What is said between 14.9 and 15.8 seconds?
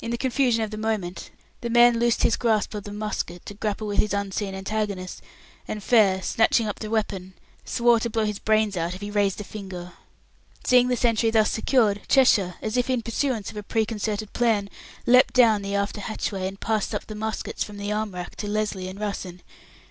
leapt down the